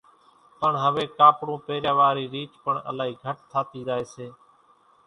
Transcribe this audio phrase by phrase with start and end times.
[0.61, 4.27] پڻ هويَ ڪاپڙون پيريا وارِي ريچ پڻ الائِي گھٽ ٿاتِي زائيَ سي۔